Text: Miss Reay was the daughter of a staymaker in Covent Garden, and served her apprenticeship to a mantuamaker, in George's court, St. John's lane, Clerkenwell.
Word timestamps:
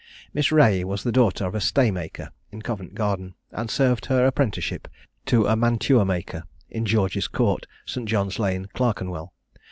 Miss 0.33 0.51
Reay 0.51 0.83
was 0.83 1.03
the 1.03 1.11
daughter 1.11 1.45
of 1.45 1.53
a 1.53 1.61
staymaker 1.61 2.31
in 2.49 2.63
Covent 2.63 2.95
Garden, 2.95 3.35
and 3.51 3.69
served 3.69 4.07
her 4.07 4.25
apprenticeship 4.25 4.87
to 5.27 5.45
a 5.45 5.55
mantuamaker, 5.55 6.45
in 6.71 6.87
George's 6.87 7.27
court, 7.27 7.67
St. 7.85 8.09
John's 8.09 8.39
lane, 8.39 8.67
Clerkenwell. 8.73 9.31